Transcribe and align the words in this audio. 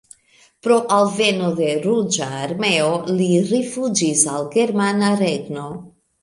Pro 0.67 0.75
alveno 0.93 1.49
de 1.59 1.67
Ruĝa 1.83 2.29
Armeo 2.37 2.87
li 3.19 3.29
rifuĝis 3.51 4.25
al 4.33 4.49
Germana 4.57 5.13
Regno. 5.21 5.69